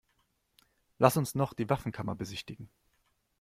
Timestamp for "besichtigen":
2.15-2.71